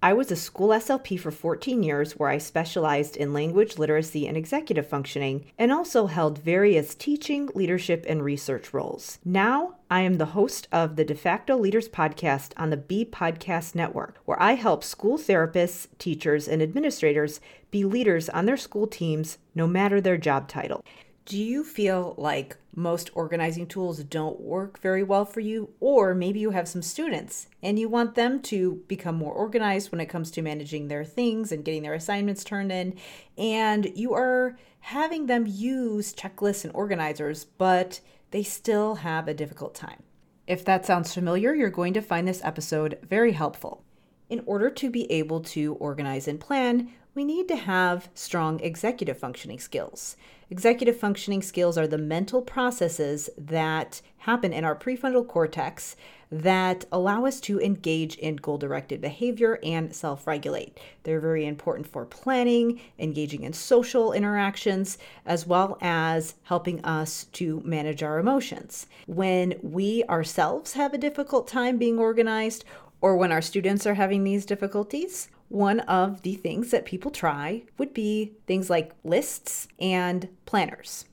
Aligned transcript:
I 0.00 0.12
was 0.12 0.30
a 0.30 0.36
school 0.36 0.68
SLP 0.68 1.18
for 1.18 1.32
14 1.32 1.82
years 1.82 2.12
where 2.12 2.28
I 2.28 2.38
specialized 2.38 3.16
in 3.16 3.32
language 3.32 3.78
literacy 3.78 4.28
and 4.28 4.36
executive 4.36 4.86
functioning 4.86 5.46
and 5.58 5.72
also 5.72 6.06
held 6.06 6.38
various 6.38 6.94
teaching, 6.94 7.48
leadership, 7.52 8.04
and 8.08 8.22
research 8.22 8.72
roles. 8.72 9.18
Now, 9.24 9.74
I 9.90 10.02
am 10.02 10.18
the 10.18 10.26
host 10.26 10.68
of 10.70 10.94
the 10.94 11.04
De 11.04 11.16
facto 11.16 11.56
Leaders 11.56 11.88
podcast 11.88 12.52
on 12.56 12.70
the 12.70 12.76
B 12.76 13.04
Podcast 13.04 13.74
Network, 13.74 14.20
where 14.24 14.40
I 14.40 14.52
help 14.52 14.84
school 14.84 15.18
therapists, 15.18 15.88
teachers, 15.98 16.46
and 16.46 16.62
administrators 16.62 17.40
be 17.72 17.82
leaders 17.84 18.28
on 18.28 18.46
their 18.46 18.56
school 18.56 18.86
teams 18.86 19.38
no 19.52 19.66
matter 19.66 20.00
their 20.00 20.16
job 20.16 20.46
title. 20.46 20.84
Do 21.28 21.36
you 21.36 21.62
feel 21.62 22.14
like 22.16 22.56
most 22.74 23.10
organizing 23.12 23.66
tools 23.66 24.02
don't 24.02 24.40
work 24.40 24.80
very 24.80 25.02
well 25.02 25.26
for 25.26 25.40
you? 25.40 25.68
Or 25.78 26.14
maybe 26.14 26.40
you 26.40 26.52
have 26.52 26.66
some 26.66 26.80
students 26.80 27.48
and 27.62 27.78
you 27.78 27.86
want 27.86 28.14
them 28.14 28.40
to 28.44 28.82
become 28.88 29.16
more 29.16 29.34
organized 29.34 29.92
when 29.92 30.00
it 30.00 30.08
comes 30.08 30.30
to 30.30 30.40
managing 30.40 30.88
their 30.88 31.04
things 31.04 31.52
and 31.52 31.66
getting 31.66 31.82
their 31.82 31.92
assignments 31.92 32.44
turned 32.44 32.72
in, 32.72 32.94
and 33.36 33.92
you 33.94 34.14
are 34.14 34.56
having 34.80 35.26
them 35.26 35.44
use 35.46 36.14
checklists 36.14 36.64
and 36.64 36.74
organizers, 36.74 37.44
but 37.44 38.00
they 38.30 38.42
still 38.42 38.94
have 38.94 39.28
a 39.28 39.34
difficult 39.34 39.74
time. 39.74 40.02
If 40.46 40.64
that 40.64 40.86
sounds 40.86 41.12
familiar, 41.12 41.54
you're 41.54 41.68
going 41.68 41.92
to 41.92 42.00
find 42.00 42.26
this 42.26 42.40
episode 42.42 43.00
very 43.02 43.32
helpful. 43.32 43.84
In 44.30 44.42
order 44.46 44.70
to 44.70 44.88
be 44.90 45.10
able 45.12 45.40
to 45.40 45.74
organize 45.74 46.26
and 46.26 46.40
plan, 46.40 46.90
we 47.18 47.24
need 47.24 47.48
to 47.48 47.56
have 47.56 48.08
strong 48.14 48.60
executive 48.60 49.18
functioning 49.18 49.58
skills. 49.58 50.14
Executive 50.50 50.96
functioning 50.96 51.42
skills 51.42 51.76
are 51.76 51.88
the 51.88 51.98
mental 51.98 52.40
processes 52.40 53.28
that 53.36 54.00
happen 54.18 54.52
in 54.52 54.64
our 54.64 54.76
prefrontal 54.76 55.26
cortex 55.26 55.96
that 56.30 56.84
allow 56.92 57.26
us 57.26 57.40
to 57.40 57.60
engage 57.60 58.14
in 58.18 58.36
goal 58.36 58.56
directed 58.56 59.00
behavior 59.00 59.58
and 59.64 59.92
self 59.92 60.28
regulate. 60.28 60.78
They're 61.02 61.18
very 61.18 61.44
important 61.44 61.88
for 61.88 62.04
planning, 62.04 62.80
engaging 63.00 63.42
in 63.42 63.52
social 63.52 64.12
interactions, 64.12 64.96
as 65.26 65.44
well 65.44 65.76
as 65.80 66.36
helping 66.44 66.84
us 66.84 67.24
to 67.32 67.60
manage 67.64 68.04
our 68.04 68.20
emotions. 68.20 68.86
When 69.08 69.58
we 69.60 70.04
ourselves 70.04 70.74
have 70.74 70.94
a 70.94 70.98
difficult 70.98 71.48
time 71.48 71.78
being 71.78 71.98
organized, 71.98 72.64
or 73.00 73.16
when 73.16 73.32
our 73.32 73.42
students 73.42 73.88
are 73.88 73.94
having 73.94 74.22
these 74.22 74.46
difficulties, 74.46 75.30
one 75.48 75.80
of 75.80 76.22
the 76.22 76.34
things 76.34 76.70
that 76.70 76.84
people 76.84 77.10
try 77.10 77.62
would 77.78 77.94
be 77.94 78.32
things 78.46 78.68
like 78.68 78.94
lists 79.04 79.68
and 79.78 80.28
planners. 80.46 81.06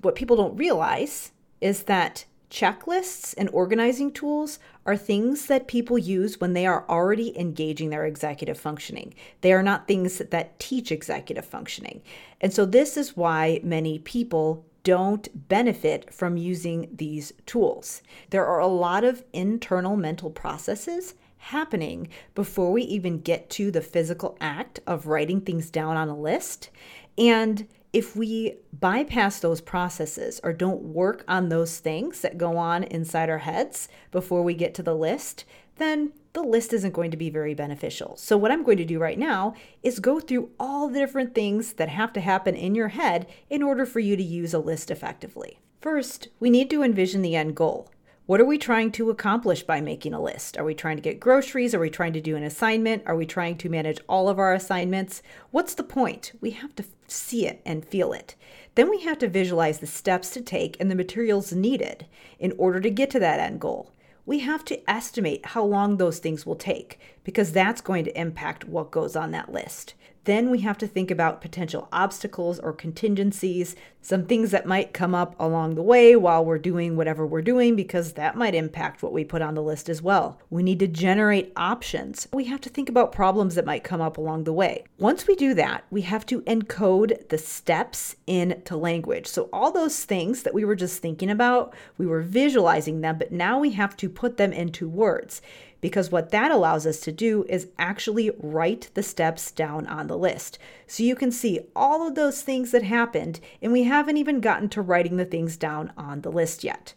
What 0.00 0.14
people 0.14 0.36
don't 0.36 0.56
realize 0.56 1.32
is 1.60 1.84
that 1.84 2.24
checklists 2.50 3.34
and 3.38 3.48
organizing 3.50 4.12
tools 4.12 4.58
are 4.84 4.96
things 4.96 5.46
that 5.46 5.66
people 5.66 5.96
use 5.96 6.40
when 6.40 6.52
they 6.52 6.66
are 6.66 6.84
already 6.88 7.38
engaging 7.38 7.88
their 7.90 8.04
executive 8.04 8.58
functioning. 8.58 9.14
They 9.40 9.52
are 9.52 9.62
not 9.62 9.88
things 9.88 10.18
that 10.18 10.58
teach 10.58 10.92
executive 10.92 11.46
functioning. 11.46 12.02
And 12.40 12.52
so, 12.52 12.66
this 12.66 12.96
is 12.96 13.16
why 13.16 13.60
many 13.62 13.98
people 14.00 14.66
don't 14.84 15.48
benefit 15.48 16.12
from 16.12 16.36
using 16.36 16.88
these 16.92 17.32
tools. 17.46 18.02
There 18.30 18.44
are 18.44 18.58
a 18.58 18.66
lot 18.66 19.04
of 19.04 19.24
internal 19.32 19.96
mental 19.96 20.28
processes 20.28 21.14
happening 21.42 22.08
before 22.34 22.70
we 22.70 22.82
even 22.82 23.20
get 23.20 23.50
to 23.50 23.70
the 23.70 23.80
physical 23.80 24.36
act 24.40 24.78
of 24.86 25.06
writing 25.06 25.40
things 25.40 25.70
down 25.70 25.96
on 25.96 26.08
a 26.08 26.16
list. 26.16 26.70
And 27.18 27.66
if 27.92 28.16
we 28.16 28.54
bypass 28.72 29.40
those 29.40 29.60
processes 29.60 30.40
or 30.44 30.52
don't 30.52 30.82
work 30.82 31.24
on 31.26 31.48
those 31.48 31.78
things 31.78 32.20
that 32.20 32.38
go 32.38 32.56
on 32.56 32.84
inside 32.84 33.28
our 33.28 33.38
heads 33.38 33.88
before 34.10 34.42
we 34.42 34.54
get 34.54 34.72
to 34.74 34.82
the 34.82 34.94
list, 34.94 35.44
then 35.76 36.12
the 36.32 36.42
list 36.42 36.72
isn't 36.72 36.94
going 36.94 37.10
to 37.10 37.16
be 37.16 37.28
very 37.28 37.54
beneficial. 37.54 38.16
So, 38.16 38.36
what 38.36 38.50
I'm 38.50 38.62
going 38.62 38.78
to 38.78 38.84
do 38.84 38.98
right 38.98 39.18
now 39.18 39.54
is 39.82 39.98
go 39.98 40.20
through 40.20 40.50
all 40.58 40.88
the 40.88 41.00
different 41.00 41.34
things 41.34 41.74
that 41.74 41.88
have 41.88 42.12
to 42.14 42.20
happen 42.20 42.54
in 42.54 42.74
your 42.74 42.88
head 42.88 43.26
in 43.50 43.62
order 43.62 43.84
for 43.84 44.00
you 44.00 44.16
to 44.16 44.22
use 44.22 44.54
a 44.54 44.58
list 44.58 44.90
effectively. 44.90 45.58
First, 45.80 46.28
we 46.38 46.48
need 46.48 46.70
to 46.70 46.82
envision 46.82 47.20
the 47.20 47.36
end 47.36 47.56
goal. 47.56 47.90
What 48.24 48.40
are 48.40 48.44
we 48.44 48.56
trying 48.56 48.92
to 48.92 49.10
accomplish 49.10 49.64
by 49.64 49.80
making 49.80 50.14
a 50.14 50.22
list? 50.22 50.56
Are 50.56 50.64
we 50.64 50.74
trying 50.76 50.96
to 50.96 51.02
get 51.02 51.18
groceries? 51.18 51.74
Are 51.74 51.80
we 51.80 51.90
trying 51.90 52.12
to 52.12 52.20
do 52.20 52.36
an 52.36 52.44
assignment? 52.44 53.02
Are 53.04 53.16
we 53.16 53.26
trying 53.26 53.58
to 53.58 53.68
manage 53.68 53.98
all 54.08 54.28
of 54.28 54.38
our 54.38 54.54
assignments? 54.54 55.22
What's 55.50 55.74
the 55.74 55.82
point? 55.82 56.30
We 56.40 56.50
have 56.52 56.72
to 56.76 56.84
see 57.08 57.48
it 57.48 57.60
and 57.66 57.84
feel 57.84 58.12
it. 58.12 58.36
Then 58.76 58.88
we 58.88 59.00
have 59.00 59.18
to 59.18 59.28
visualize 59.28 59.80
the 59.80 59.88
steps 59.88 60.30
to 60.30 60.40
take 60.40 60.76
and 60.78 60.88
the 60.88 60.94
materials 60.94 61.52
needed 61.52 62.06
in 62.38 62.54
order 62.58 62.78
to 62.80 62.90
get 62.90 63.10
to 63.10 63.18
that 63.18 63.40
end 63.40 63.60
goal. 63.60 63.90
We 64.24 64.38
have 64.38 64.64
to 64.66 64.88
estimate 64.88 65.46
how 65.46 65.64
long 65.64 65.96
those 65.96 66.20
things 66.20 66.46
will 66.46 66.54
take 66.54 67.00
because 67.24 67.52
that's 67.52 67.80
going 67.80 68.04
to 68.04 68.20
impact 68.20 68.64
what 68.64 68.90
goes 68.90 69.16
on 69.16 69.30
that 69.32 69.52
list. 69.52 69.94
Then 70.24 70.50
we 70.50 70.60
have 70.60 70.78
to 70.78 70.86
think 70.86 71.10
about 71.10 71.40
potential 71.40 71.88
obstacles 71.92 72.60
or 72.60 72.72
contingencies, 72.72 73.74
some 74.00 74.24
things 74.24 74.52
that 74.52 74.66
might 74.66 74.94
come 74.94 75.16
up 75.16 75.34
along 75.40 75.74
the 75.74 75.82
way 75.82 76.14
while 76.14 76.44
we're 76.44 76.58
doing 76.58 76.96
whatever 76.96 77.26
we're 77.26 77.42
doing, 77.42 77.74
because 77.74 78.12
that 78.12 78.36
might 78.36 78.54
impact 78.54 79.02
what 79.02 79.12
we 79.12 79.24
put 79.24 79.42
on 79.42 79.54
the 79.54 79.62
list 79.62 79.88
as 79.88 80.00
well. 80.00 80.40
We 80.48 80.62
need 80.62 80.78
to 80.78 80.86
generate 80.86 81.52
options. 81.56 82.28
We 82.32 82.44
have 82.44 82.60
to 82.62 82.68
think 82.68 82.88
about 82.88 83.10
problems 83.10 83.56
that 83.56 83.66
might 83.66 83.82
come 83.82 84.00
up 84.00 84.16
along 84.16 84.44
the 84.44 84.52
way. 84.52 84.84
Once 84.96 85.26
we 85.26 85.34
do 85.34 85.54
that, 85.54 85.84
we 85.90 86.02
have 86.02 86.24
to 86.26 86.42
encode 86.42 87.28
the 87.28 87.38
steps 87.38 88.14
into 88.28 88.76
language. 88.76 89.26
So, 89.26 89.48
all 89.52 89.72
those 89.72 90.04
things 90.04 90.44
that 90.44 90.54
we 90.54 90.64
were 90.64 90.76
just 90.76 91.02
thinking 91.02 91.30
about, 91.30 91.74
we 91.98 92.06
were 92.06 92.22
visualizing 92.22 93.00
them, 93.00 93.18
but 93.18 93.32
now 93.32 93.58
we 93.58 93.70
have 93.70 93.96
to 93.96 94.08
put 94.08 94.36
them 94.36 94.52
into 94.52 94.88
words 94.88 95.42
because 95.82 96.10
what 96.10 96.30
that 96.30 96.50
allows 96.50 96.86
us 96.86 97.00
to 97.00 97.12
do 97.12 97.44
is 97.50 97.68
actually 97.78 98.30
write 98.38 98.88
the 98.94 99.02
steps 99.02 99.50
down 99.50 99.86
on 99.88 100.06
the 100.06 100.16
list. 100.16 100.58
So 100.86 101.02
you 101.02 101.14
can 101.14 101.30
see 101.30 101.60
all 101.76 102.06
of 102.06 102.14
those 102.14 102.40
things 102.40 102.70
that 102.70 102.84
happened, 102.84 103.40
and 103.60 103.72
we 103.72 103.82
haven't 103.82 104.16
even 104.16 104.40
gotten 104.40 104.70
to 104.70 104.80
writing 104.80 105.18
the 105.18 105.26
things 105.26 105.58
down 105.58 105.92
on 105.98 106.22
the 106.22 106.30
list 106.30 106.64
yet. 106.64 106.94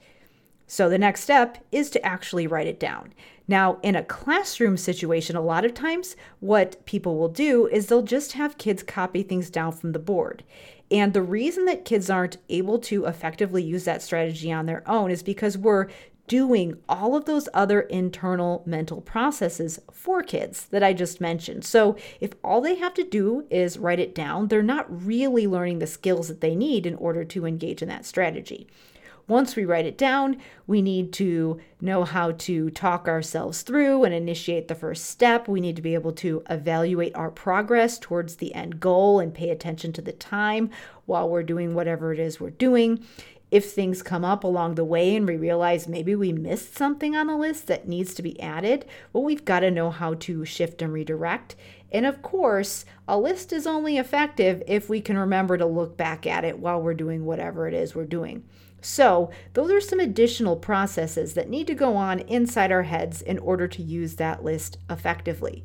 So 0.67 0.87
the 0.87 0.99
next 0.99 1.21
step 1.21 1.63
is 1.71 1.89
to 1.91 2.05
actually 2.05 2.47
write 2.47 2.67
it 2.67 2.79
down. 2.79 3.13
Now, 3.47 3.79
in 3.83 3.95
a 3.95 4.03
classroom 4.03 4.77
situation, 4.77 5.35
a 5.35 5.41
lot 5.41 5.65
of 5.65 5.73
times 5.73 6.15
what 6.39 6.83
people 6.85 7.17
will 7.17 7.29
do 7.29 7.67
is 7.67 7.87
they'll 7.87 8.01
just 8.01 8.33
have 8.33 8.57
kids 8.57 8.81
copy 8.81 9.23
things 9.23 9.49
down 9.49 9.71
from 9.71 9.91
the 9.91 9.99
board. 9.99 10.43
And 10.91 11.13
the 11.13 11.21
reason 11.21 11.65
that 11.65 11.85
kids 11.85 12.09
aren't 12.09 12.37
able 12.49 12.77
to 12.79 13.05
effectively 13.05 13.63
use 13.63 13.85
that 13.85 14.03
strategy 14.03 14.51
on 14.51 14.67
their 14.67 14.87
own 14.87 15.09
is 15.09 15.23
because 15.23 15.57
we're 15.57 15.87
doing 16.27 16.77
all 16.89 17.15
of 17.15 17.25
those 17.25 17.47
other 17.53 17.81
internal 17.81 18.63
mental 18.65 19.01
processes 19.01 19.79
for 19.91 20.23
kids 20.23 20.65
that 20.67 20.83
I 20.83 20.93
just 20.93 21.21
mentioned. 21.21 21.63
So, 21.65 21.95
if 22.19 22.31
all 22.43 22.61
they 22.61 22.75
have 22.75 22.93
to 22.95 23.03
do 23.03 23.45
is 23.49 23.77
write 23.77 23.99
it 23.99 24.15
down, 24.15 24.47
they're 24.47 24.63
not 24.63 25.05
really 25.05 25.47
learning 25.47 25.79
the 25.79 25.87
skills 25.87 26.27
that 26.27 26.41
they 26.41 26.55
need 26.55 26.85
in 26.85 26.95
order 26.95 27.23
to 27.25 27.45
engage 27.45 27.81
in 27.81 27.89
that 27.89 28.05
strategy. 28.05 28.67
Once 29.27 29.55
we 29.55 29.65
write 29.65 29.87
it 29.87 29.97
down, 29.97 30.37
we 30.67 30.83
need 30.83 31.11
to 31.11 31.59
know 31.81 32.03
how 32.03 32.31
to 32.33 32.69
talk 32.69 33.07
ourselves 33.07 33.63
through 33.63 34.03
and 34.03 34.13
initiate 34.13 34.67
the 34.67 34.75
first 34.75 35.05
step. 35.05 35.47
We 35.47 35.61
need 35.61 35.75
to 35.77 35.81
be 35.81 35.95
able 35.95 36.11
to 36.13 36.43
evaluate 36.47 37.15
our 37.15 37.31
progress 37.31 37.97
towards 37.97 38.35
the 38.35 38.53
end 38.53 38.79
goal 38.79 39.19
and 39.19 39.33
pay 39.33 39.49
attention 39.49 39.93
to 39.93 40.01
the 40.01 40.11
time 40.11 40.69
while 41.07 41.27
we're 41.27 41.41
doing 41.41 41.73
whatever 41.73 42.13
it 42.13 42.19
is 42.19 42.39
we're 42.39 42.51
doing 42.51 43.03
if 43.55 43.71
things 43.71 44.03
come 44.03 44.25
up 44.25 44.43
along 44.43 44.75
the 44.75 44.83
way 44.83 45.15
and 45.15 45.25
we 45.25 45.37
realize 45.37 45.87
maybe 45.87 46.13
we 46.13 46.33
missed 46.33 46.75
something 46.75 47.15
on 47.15 47.27
the 47.27 47.37
list 47.37 47.67
that 47.67 47.87
needs 47.87 48.13
to 48.13 48.21
be 48.21 48.37
added, 48.41 48.83
well, 49.13 49.23
we've 49.23 49.45
got 49.45 49.61
to 49.61 49.71
know 49.71 49.91
how 49.91 50.13
to 50.13 50.43
shift 50.43 50.81
and 50.81 50.91
redirect. 50.91 51.55
And 51.89 52.05
of 52.05 52.21
course, 52.21 52.83
a 53.07 53.17
list 53.17 53.53
is 53.53 53.65
only 53.65 53.97
effective 53.97 54.61
if 54.67 54.89
we 54.89 54.99
can 54.99 55.17
remember 55.17 55.57
to 55.57 55.65
look 55.65 55.95
back 55.95 56.27
at 56.27 56.43
it 56.43 56.59
while 56.59 56.81
we're 56.81 56.93
doing 56.93 57.23
whatever 57.23 57.65
it 57.65 57.73
is 57.73 57.95
we're 57.95 58.03
doing. 58.03 58.43
So, 58.81 59.31
those 59.53 59.71
are 59.71 59.79
some 59.79 60.01
additional 60.01 60.57
processes 60.57 61.33
that 61.35 61.49
need 61.49 61.67
to 61.67 61.73
go 61.75 61.95
on 61.95 62.19
inside 62.19 62.73
our 62.73 62.83
heads 62.83 63.21
in 63.21 63.39
order 63.39 63.69
to 63.69 63.81
use 63.81 64.15
that 64.15 64.43
list 64.43 64.79
effectively. 64.89 65.63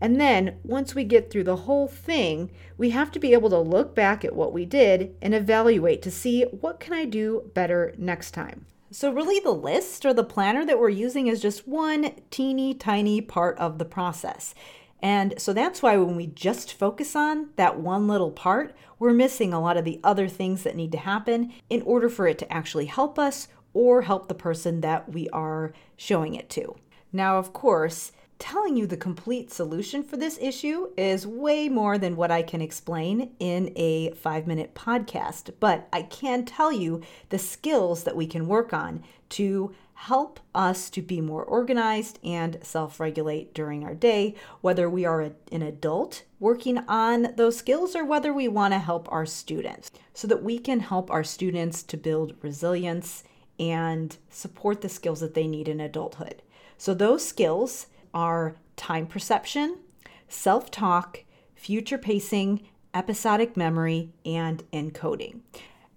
And 0.00 0.20
then 0.20 0.58
once 0.64 0.94
we 0.94 1.04
get 1.04 1.30
through 1.30 1.44
the 1.44 1.56
whole 1.56 1.86
thing, 1.86 2.50
we 2.78 2.90
have 2.90 3.10
to 3.12 3.18
be 3.18 3.32
able 3.32 3.50
to 3.50 3.58
look 3.58 3.94
back 3.94 4.24
at 4.24 4.34
what 4.34 4.52
we 4.52 4.64
did 4.64 5.14
and 5.20 5.34
evaluate 5.34 6.00
to 6.02 6.10
see 6.10 6.44
what 6.44 6.80
can 6.80 6.94
I 6.94 7.04
do 7.04 7.50
better 7.54 7.94
next 7.98 8.30
time. 8.30 8.66
So 8.90 9.12
really 9.12 9.38
the 9.38 9.52
list 9.52 10.04
or 10.04 10.12
the 10.12 10.24
planner 10.24 10.64
that 10.64 10.78
we're 10.78 10.88
using 10.88 11.26
is 11.28 11.40
just 11.40 11.68
one 11.68 12.12
teeny 12.30 12.74
tiny 12.74 13.20
part 13.20 13.58
of 13.58 13.78
the 13.78 13.84
process. 13.84 14.54
And 15.02 15.34
so 15.38 15.52
that's 15.52 15.82
why 15.82 15.96
when 15.96 16.16
we 16.16 16.26
just 16.26 16.72
focus 16.72 17.14
on 17.14 17.50
that 17.56 17.78
one 17.78 18.08
little 18.08 18.32
part, 18.32 18.74
we're 18.98 19.12
missing 19.12 19.52
a 19.52 19.60
lot 19.60 19.76
of 19.76 19.84
the 19.84 20.00
other 20.02 20.28
things 20.28 20.62
that 20.62 20.76
need 20.76 20.92
to 20.92 20.98
happen 20.98 21.52
in 21.70 21.82
order 21.82 22.08
for 22.08 22.26
it 22.26 22.38
to 22.38 22.52
actually 22.52 22.86
help 22.86 23.18
us 23.18 23.48
or 23.72 24.02
help 24.02 24.28
the 24.28 24.34
person 24.34 24.80
that 24.80 25.12
we 25.12 25.28
are 25.30 25.72
showing 25.96 26.34
it 26.34 26.50
to. 26.50 26.76
Now, 27.12 27.38
of 27.38 27.52
course, 27.52 28.12
telling 28.40 28.76
you 28.76 28.86
the 28.86 28.96
complete 28.96 29.52
solution 29.52 30.02
for 30.02 30.16
this 30.16 30.38
issue 30.40 30.88
is 30.96 31.26
way 31.26 31.68
more 31.68 31.98
than 31.98 32.16
what 32.16 32.32
I 32.32 32.42
can 32.42 32.60
explain 32.60 33.30
in 33.38 33.72
a 33.76 34.10
five 34.12 34.46
minute 34.46 34.74
podcast, 34.74 35.52
but 35.60 35.86
I 35.92 36.02
can 36.02 36.44
tell 36.44 36.72
you 36.72 37.02
the 37.28 37.38
skills 37.38 38.02
that 38.04 38.16
we 38.16 38.26
can 38.26 38.48
work 38.48 38.72
on 38.72 39.04
to 39.30 39.72
help 39.94 40.40
us 40.54 40.88
to 40.88 41.02
be 41.02 41.20
more 41.20 41.44
organized 41.44 42.18
and 42.24 42.58
self 42.62 42.98
regulate 42.98 43.52
during 43.52 43.84
our 43.84 43.94
day, 43.94 44.34
whether 44.62 44.88
we 44.88 45.04
are 45.04 45.20
a, 45.20 45.32
an 45.52 45.60
adult 45.60 46.24
working 46.40 46.78
on 46.88 47.34
those 47.36 47.58
skills 47.58 47.94
or 47.94 48.04
whether 48.04 48.32
we 48.32 48.48
want 48.48 48.72
to 48.72 48.78
help 48.78 49.06
our 49.12 49.26
students, 49.26 49.90
so 50.14 50.26
that 50.26 50.42
we 50.42 50.58
can 50.58 50.80
help 50.80 51.10
our 51.10 51.22
students 51.22 51.82
to 51.82 51.98
build 51.98 52.34
resilience 52.40 53.22
and 53.58 54.16
support 54.30 54.80
the 54.80 54.88
skills 54.88 55.20
that 55.20 55.34
they 55.34 55.46
need 55.46 55.68
in 55.68 55.80
adulthood. 55.80 56.40
So, 56.78 56.94
those 56.94 57.28
skills 57.28 57.86
are 58.14 58.56
time 58.76 59.06
perception, 59.06 59.78
self 60.28 60.70
talk, 60.70 61.24
future 61.54 61.98
pacing, 61.98 62.68
episodic 62.94 63.56
memory, 63.56 64.10
and 64.24 64.64
encoding. 64.72 65.40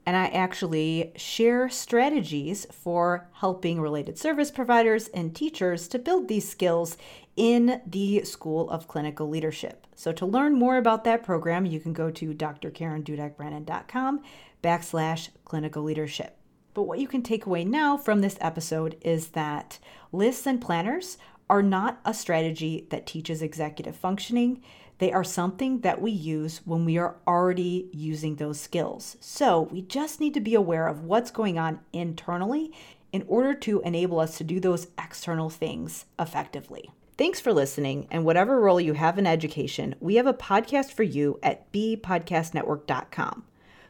And 0.06 0.18
I 0.18 0.26
actually 0.28 1.14
share 1.16 1.70
strategies 1.70 2.68
for 2.72 3.30
helping 3.36 3.80
related 3.80 4.18
service 4.18 4.52
providers 4.52 5.08
and 5.08 5.34
teachers 5.34 5.88
to 5.90 6.00
build 6.00 6.28
these 6.28 6.48
skills 6.48 6.98
in 7.38 7.82
the 7.88 8.24
School 8.26 8.70
of 8.70 8.88
Clinical 8.88 9.30
Leadership. 9.30 9.88
So, 9.96 10.12
to 10.12 10.26
learn 10.26 10.56
more 10.56 10.78
about 10.78 11.06
that 11.06 11.24
program, 11.24 11.66
you 11.66 11.80
can 11.80 11.94
go 11.94 12.12
to 12.12 12.34
drkarendudekbrannan.com 12.34 14.22
backslash 14.62 15.30
clinical 15.46 15.84
leadership. 15.84 16.38
But 16.74 16.84
what 16.84 17.00
you 17.00 17.08
can 17.08 17.22
take 17.22 17.46
away 17.46 17.64
now 17.64 17.98
from 17.98 18.22
this 18.22 18.38
episode 18.42 18.98
is 19.02 19.30
that 19.30 19.80
lists 20.12 20.48
and 20.48 20.60
planners 20.60 21.18
are 21.54 21.62
not 21.62 22.00
a 22.04 22.16
strategy 22.16 22.88
that 22.90 23.06
teaches 23.06 23.44
executive 23.44 23.96
functioning. 23.96 24.60
They 24.98 25.12
are 25.12 25.24
something 25.24 25.82
that 25.82 26.02
we 26.02 26.10
use 26.10 26.62
when 26.66 26.84
we 26.84 26.98
are 26.98 27.18
already 27.28 27.92
using 27.94 28.38
those 28.38 28.60
skills. 28.60 29.18
So 29.20 29.62
we 29.72 29.84
just 29.84 30.20
need 30.20 30.34
to 30.34 30.40
be 30.40 30.56
aware 30.56 30.88
of 30.88 31.04
what's 31.04 31.30
going 31.30 31.60
on 31.60 31.82
internally 31.94 32.72
in 33.12 33.24
order 33.28 33.54
to 33.54 33.82
enable 33.82 34.20
us 34.20 34.36
to 34.40 34.44
do 34.44 34.60
those 34.60 34.88
external 34.98 35.52
things 35.52 36.06
effectively. 36.18 36.90
Thanks 37.20 37.40
for 37.40 37.54
listening. 37.54 38.08
And 38.10 38.26
whatever 38.26 38.60
role 38.60 38.82
you 38.82 38.94
have 38.94 39.20
in 39.20 39.28
education, 39.28 39.94
we 40.00 40.16
have 40.16 40.26
a 40.26 40.34
podcast 40.34 40.92
for 40.92 41.04
you 41.04 41.40
at 41.44 41.72
bpodcastnetwork.com. 41.72 43.44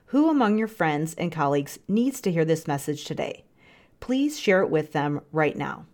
Who 0.07 0.30
among 0.30 0.57
your 0.57 0.68
friends 0.68 1.13
and 1.13 1.31
colleagues 1.31 1.80
needs 1.88 2.19
to 2.19 2.31
hear 2.33 2.44
this 2.44 2.68
message 2.68 3.06
today? 3.06 3.45
Please 4.01 4.38
share 4.38 4.63
it 4.63 4.69
with 4.69 4.92
them 4.92 5.21
right 5.31 5.56
now. 5.56 5.86